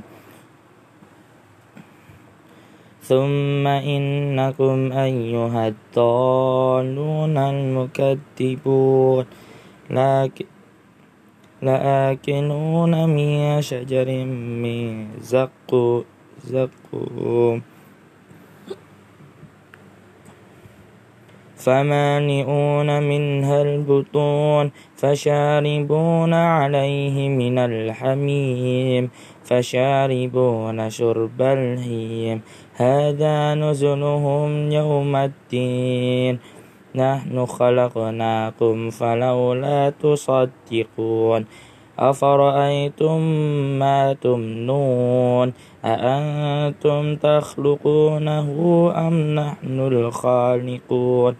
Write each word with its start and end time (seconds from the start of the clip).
ثم 3.05 3.65
إنكم 3.67 4.93
أيها 4.93 5.63
الضالون 5.69 7.37
المكذبون 7.37 9.25
لكن 9.91 10.47
لآكلون 11.63 12.93
من 13.09 13.63
شجر 13.63 14.09
من 14.65 15.09
زقوم 16.45 17.63
فمانئون 21.62 23.04
منها 23.04 23.62
البطون 23.62 24.72
فشاربون 24.96 26.34
عليه 26.34 27.30
من 27.30 27.58
الحميم 27.58 29.10
فشاربون 29.44 30.90
شرب 30.90 31.42
الهيم. 31.42 32.42
هذا 32.76 33.56
نزلهم 33.56 34.72
يوم 34.72 35.16
الدين. 35.16 36.40
نحن 36.96 37.46
خلقناكم 37.46 38.90
فلولا 38.90 39.90
تصدقون. 39.90 41.46
أفرأيتم 42.00 43.22
ما 43.80 44.14
تمنون؟ 44.14 45.54
أأنتم 45.86 47.16
تخلقونه 47.16 48.48
أم 48.96 49.36
نحن 49.36 49.80
الخالقون؟ 49.80 51.36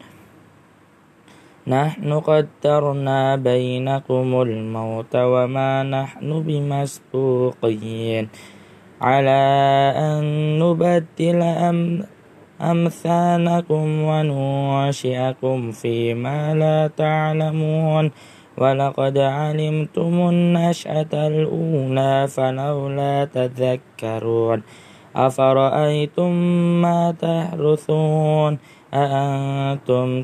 نحن 1.68 2.14
قدرنا 2.14 3.36
بينكم 3.36 4.42
الموت 4.42 5.16
وما 5.16 5.84
نحن 5.84 6.44
بمسبوقين. 6.44 8.30
على 9.02 9.44
أن 9.96 10.24
نبدل 10.60 11.42
أم 11.42 12.04
أمثالكم 12.62 14.02
وننشئكم 14.02 15.72
فيما 15.72 16.54
لا 16.54 16.90
تعلمون. 16.98 18.12
ولقد 18.58 19.18
علمتم 19.18 20.30
النشأة 20.30 21.14
الأولى 21.14 22.28
فلولا 22.28 23.26
تذكرون. 23.26 24.62
أفرأيتم 25.16 26.32
ما 26.82 27.16
تحرثون؟ 27.22 28.58
أأنتم 28.94 30.24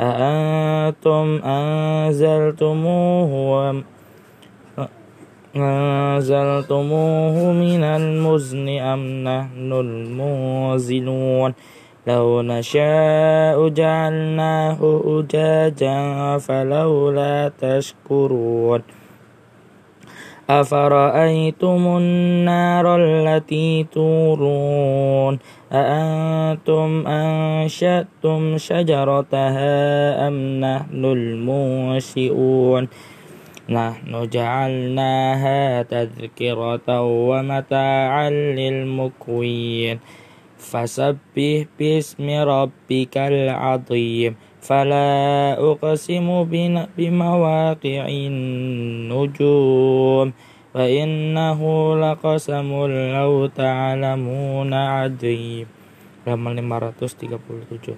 أأنتم 0.00 1.40
أنزلتموه 1.44 3.32
أنزلتموه 5.56 7.52
من 7.52 7.84
المزن 7.84 8.68
أم 8.68 9.24
نحن 9.24 9.72
المنزلون 9.72 11.54
لو 12.06 12.42
نشاء 12.42 13.68
جعلناه 13.68 15.02
أجاجا 15.06 16.38
فلولا 16.38 17.52
تشكرون 17.60 18.82
أفرأيتم 20.50 21.96
النار 21.96 22.96
التي 22.96 23.86
تورون 23.92 25.38
أأنتم 25.72 27.06
أنشأتم 27.06 28.56
شجرتها 28.58 30.28
أم 30.28 30.60
نحن 30.60 31.04
المنشئون 31.04 32.88
نحن 33.68 34.28
جعلناها 34.28 35.82
تذكرة 35.82 37.00
ومتاعا 37.02 38.30
للمكوين 38.30 39.98
فسبح 40.58 41.64
باسم 41.78 42.30
ربك 42.30 43.16
العظيم 43.16 44.36
فلا 44.60 45.56
أقسم 45.58 46.26
بمواقع 46.96 48.08
النجوم 48.08 49.46
وإنه 50.74 51.60
لقسم 52.00 52.68
لو 53.16 53.46
تعلمون 53.46 54.72
عظيم 54.74 55.66
halaman 56.28 56.60
537 56.60 57.96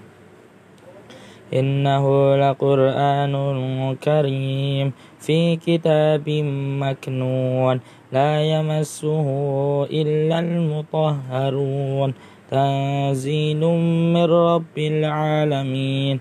إنه 1.51 2.05
لقرآن 2.37 3.35
كريم 3.99 4.93
في 5.19 5.57
كتاب 5.57 6.27
مكنون 6.83 7.81
لا 8.13 8.33
يمسه 8.43 9.27
إلا 9.91 10.39
المطهرون. 10.39 12.15
تنزيل 12.51 13.63
من 14.15 14.25
رب 14.25 14.77
العالمين. 14.79 16.21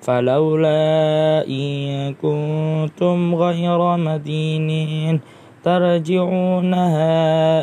فلولا 0.00 1.44
إن 1.48 2.14
كنتم 2.14 3.34
غير 3.34 3.96
مدينين 3.96 5.20
ترجعونها 5.64 7.16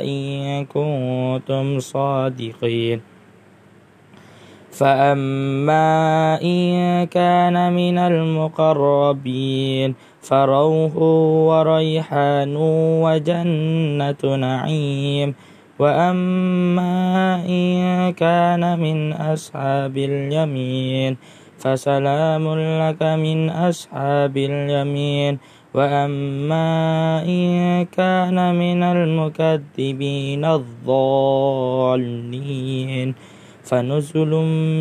إن 0.03 0.66
كنتم 0.66 1.79
صادقين. 1.79 3.01
فأما 4.75 5.88
إن 6.44 7.07
كان 7.07 7.73
من 7.73 7.97
المقربين 7.97 9.96
فروح 10.22 10.96
وريحان 11.47 12.56
وجنة 13.06 14.35
نعيم. 14.35 15.35
وأما 15.79 17.44
إن 17.50 18.12
كان 18.16 18.79
من 18.79 19.13
أصحاب 19.13 19.97
اليمين 19.97 21.17
فسلام 21.66 22.46
لك 22.53 23.02
من 23.02 23.50
أصحاب 23.50 24.38
اليمين. 24.38 25.38
وأما 25.73 26.70
إن 27.26 27.85
كان 27.90 28.38
من 28.56 28.84
المكذبين 28.84 30.46
الضالين. 30.46 31.58
فنزل 33.66 34.32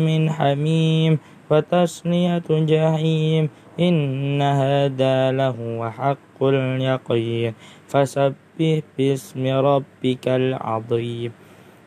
من 0.05 0.29
حميم 0.29 1.17
وتصلية 1.49 2.45
جحيم. 2.49 3.49
إن 3.79 4.41
هذا 4.41 5.31
لهو 5.31 5.89
حق 5.89 6.39
اليقين. 6.41 7.53
فسبح 7.89 8.79
باسم 8.97 9.43
ربك 9.47 10.25
العظيم. 10.27 11.31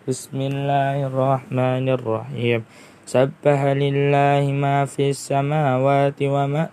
بسم 0.08 0.40
الله 0.40 1.06
الرحمن 1.06 1.86
الرحيم. 1.88 2.60
سبح 3.08 3.60
لله 3.64 4.52
ما 4.52 4.84
في 4.84 5.16
السماوات 5.16 6.20
وما 6.20 6.68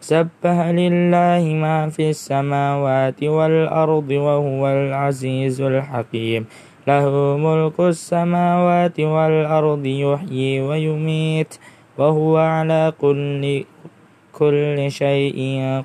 سبح 0.00 0.56
لله 0.72 1.44
ما 1.52 1.92
في 1.92 2.16
السماوات 2.16 3.20
والأرض 3.20 4.10
وهو 4.10 4.62
العزيز 4.68 5.60
الحكيم. 5.60 6.48
له 6.88 7.04
ملك 7.36 7.76
السماوات 7.80 8.96
والأرض 9.00 9.84
يحيي 9.86 10.60
ويميت 10.64 11.52
وهو 12.00 12.36
على 12.36 12.92
كل 12.96 13.64
كل 14.32 14.76
شيء 14.88 15.40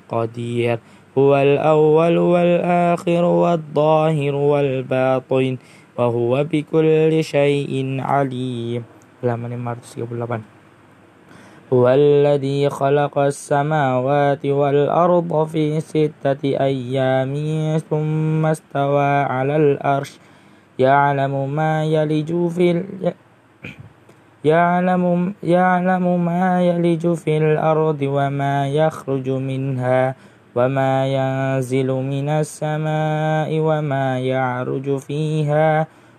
قدير. 0.08 0.78
هو 1.18 1.36
الأول 1.36 2.18
والآخر 2.18 3.24
والظاهر 3.24 4.34
والباطن 4.34 5.56
وهو 5.98 6.32
بكل 6.44 7.12
شيء 7.20 8.00
عليم. 8.00 8.97
538 9.22 10.58
هو 11.72 11.88
الذي 11.88 12.68
خلق 12.68 13.18
السماوات 13.18 14.46
والأرض 14.46 15.46
في 15.46 15.80
ستة 15.80 16.42
أيام 16.44 17.34
ثم 17.90 18.46
استوى 18.46 19.12
على 19.22 19.56
الأرش. 19.56 20.18
يعلم 20.78 21.54
ما 21.54 21.84
يلج 21.84 22.48
في 22.48 22.84
يعلم, 24.44 25.34
يعلم 25.42 26.24
ما 26.24 26.62
يلج 26.62 27.12
في 27.12 27.38
الأرض 27.38 27.98
وما 28.02 28.68
يخرج 28.68 29.30
منها 29.30 30.14
وما 30.54 31.06
ينزل 31.06 31.88
من 31.92 32.28
السماء 32.28 33.50
وما 33.60 34.18
يعرج 34.18 34.96
فيها. 34.96 35.86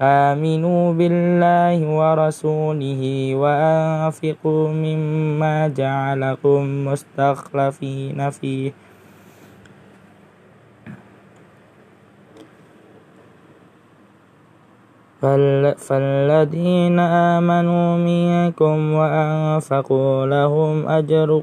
آمنوا 0.00 0.92
بالله 0.92 1.80
ورسوله 1.80 3.02
وأنفقوا 3.34 4.68
مما 4.68 5.68
جعلكم 5.68 6.84
مستخلفين 6.84 8.30
فيه 8.30 8.72
فالذين 15.76 16.98
آمنوا 17.00 17.88
منكم 17.96 18.92
وأنفقوا 18.92 20.26
لهم 20.26 20.88
أجر 20.88 21.42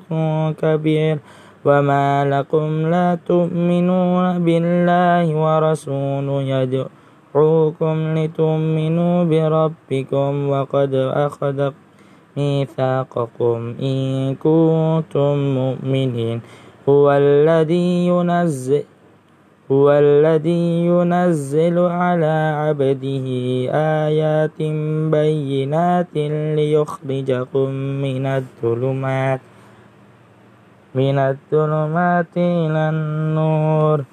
كبير 0.61 1.17
وما 1.65 2.25
لكم 2.25 2.67
لا 2.93 3.17
تؤمنون 3.25 4.45
بالله 4.45 5.25
ورسوله 5.35 6.85
يدعوكم 7.33 7.97
لتؤمنوا 8.17 9.23
بربكم 9.23 10.49
وقد 10.49 10.93
أخذ 10.93 11.71
ميثاقكم 12.37 13.75
إن 13.81 14.35
كنتم 14.35 15.35
مؤمنين. 15.57 16.41
هو 16.89 17.11
الذي 17.11 18.07
ينزل 18.07 18.83
هو 19.71 19.91
الذي 19.91 20.85
ينزل 20.85 21.79
على 21.79 22.35
عبده 22.61 23.25
آيات 24.05 24.59
بينات 25.09 26.15
ليخرجكم 26.57 27.69
من 28.05 28.25
الظلمات 28.25 29.41
من 30.95 31.17
الظلمات 31.17 32.33
إلى 32.37 32.83
النور. 32.93 34.12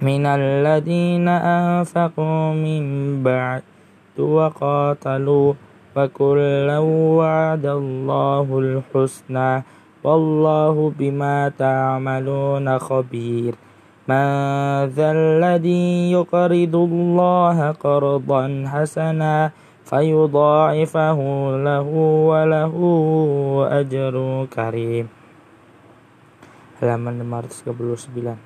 من 0.00 0.26
الذين 0.26 1.28
أنفقوا 1.28 2.52
من 2.52 2.82
بعد 3.24 3.62
وقاتلوا 4.18 5.54
وكلا 5.96 6.78
وعد 7.18 7.66
الله 7.66 8.46
الحسنى 8.58 9.52
والله 10.04 10.92
بما 10.98 11.48
تعملون 11.58 12.78
خبير. 12.78 13.54
من 14.08 14.26
ذا 14.92 15.08
الذي 15.12 16.12
يقرض 16.12 16.74
الله 16.76 17.58
قرضا 17.72 18.44
حسنا 18.68 19.50
فيضاعفه 19.84 21.18
له 21.56 21.88
وله 22.30 22.74
أجر 23.80 24.14
كريم. 24.52 25.06
Halaman 26.76 27.24
539 27.24 28.45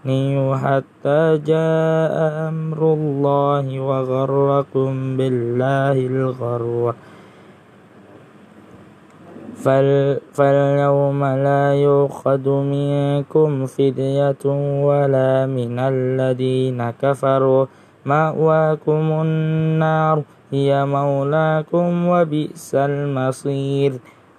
حتى 0.00 1.44
جاء 1.44 2.14
أمر 2.48 2.80
الله 2.92 3.66
وغركم 3.80 5.16
بالله 5.16 5.96
الغرور 6.06 6.94
فاليوم 10.32 11.20
لا 11.24 11.74
يؤخذ 11.74 12.48
منكم 12.48 13.66
فدية 13.66 14.44
ولا 14.80 15.46
من 15.46 15.78
الذين 15.78 16.80
كفروا 16.90 17.66
مأواكم 18.04 19.04
النار 19.20 20.22
هي 20.52 20.84
مولاكم 20.84 22.08
وبئس 22.08 22.74
المصير 22.74 23.92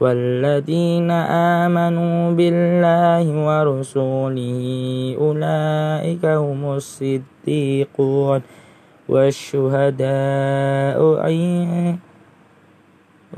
والذين 0.00 1.10
آمنوا 1.60 2.32
بالله 2.32 3.24
ورسوله 3.28 4.62
أولئك 5.20 6.24
هم 6.24 6.62
الصديقون 6.72 8.40
والشهداء 9.08 10.98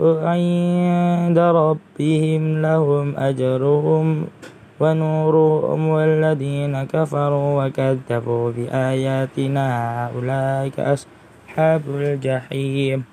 عند 0.00 1.38
ربهم 1.38 2.62
لهم 2.62 3.16
أجرهم 3.16 4.26
ونورهم 4.80 5.88
والذين 5.88 6.84
كفروا 6.84 7.66
وكذبوا 7.66 8.50
بآياتنا 8.50 9.66
أولئك 10.16 10.80
أصحاب 10.80 11.82
الجحيم 11.88 13.11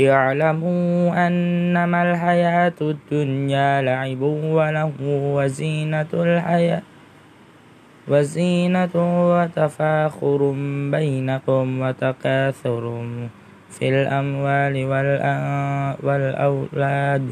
اعلموا 0.00 1.26
أنما 1.26 2.10
الحياة 2.10 2.78
الدنيا 2.80 3.82
لعب 3.82 4.22
وله 4.22 4.92
وزينة 5.36 6.12
الحياة 6.14 6.82
وزينة 8.08 8.94
وتفاخر 9.30 10.40
بينكم 10.90 11.80
وتكاثر 11.80 12.84
في 13.70 13.88
الأموال 13.88 14.74
والأولاد. 16.02 17.24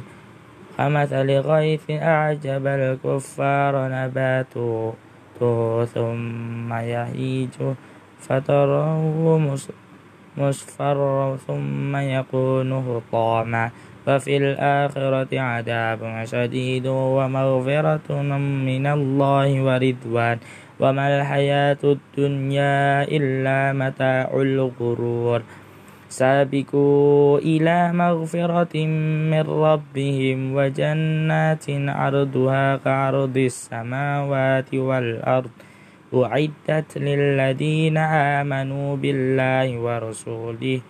كمثل 0.79 1.29
غيث 1.31 1.91
أعجب 1.91 2.67
الكفار 2.67 3.89
نباته 3.89 4.95
ثم 5.95 6.73
يهيج 6.73 7.57
فتراه 8.21 9.01
مصفر 10.37 10.99
ثم 11.47 11.97
يكون 11.97 12.73
هطاما 12.73 13.71
وفي 14.09 14.37
الآخرة 14.37 15.41
عذاب 15.41 16.01
شديد 16.25 16.87
ومغفرة 16.87 18.23
من 18.69 18.87
الله 18.87 19.49
ورضوان. 19.63 20.39
وما 20.81 21.05
الحياة 21.21 21.83
الدنيا 21.85 23.05
إلا 23.05 23.73
متاع 23.73 24.31
الغرور. 24.33 25.43
سابقوا 26.09 27.39
إلى 27.39 27.93
مغفرة 27.93 28.75
من 29.31 29.45
ربهم 29.47 30.39
وجنات 30.57 31.65
عرضها 31.69 32.77
كعرض 32.77 33.37
السماوات 33.37 34.75
والأرض. 34.75 35.51
أعدت 36.15 36.99
للذين 36.99 37.97
آمنوا 37.97 38.97
بالله 38.97 39.79
ورسوله. 39.79 40.81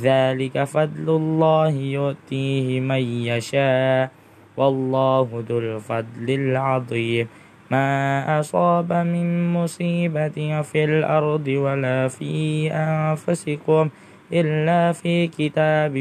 ذلك 0.00 0.64
فضل 0.64 1.16
الله 1.16 1.70
يؤتيه 1.70 2.80
من 2.80 3.02
يشاء. 3.26 4.10
والله 4.56 5.44
ذو 5.48 5.58
الفضل 5.58 6.28
العظيم. 6.30 7.26
ما 7.70 8.40
أصاب 8.40 8.92
من 8.92 9.52
مصيبة 9.52 10.62
في 10.62 10.84
الأرض 10.84 11.48
ولا 11.48 12.08
في 12.08 12.70
أنفسكم 12.72 13.88
إلا 14.32 14.92
في 14.92 15.26
كتاب 15.26 15.96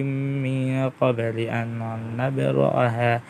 من 0.46 0.90
قبل 1.02 1.40
أن 1.40 1.98
نبرأها. 2.18 3.22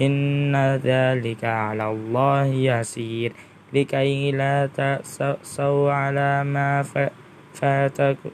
إن 0.00 0.56
ذلك 0.76 1.44
على 1.44 1.90
الله 1.90 2.44
يسير. 2.44 3.32
لكي 3.74 4.30
لا 4.30 4.68
تأسوا 4.76 5.92
على 5.92 6.44
ما 6.44 6.84
فاتكم 7.52 8.30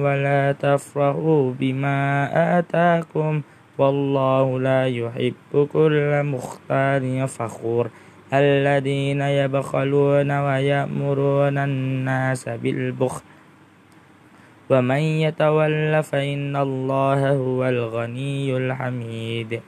ولا 0.00 0.52
تفرحوا 0.52 1.52
بما 1.60 2.28
آتاكم 2.58 3.42
والله 3.78 4.60
لا 4.60 4.86
يحب 4.86 5.68
كل 5.72 6.22
مختار 6.22 7.26
فخور 7.26 7.90
الذين 8.32 9.20
يبخلون 9.20 10.30
ويأمرون 10.30 11.58
الناس 11.58 12.48
بالبخل 12.48 13.22
ومن 14.70 14.96
يتول 14.96 16.02
فإن 16.02 16.56
الله 16.56 17.32
هو 17.32 17.68
الغني 17.68 18.56
الحميد 18.56 19.60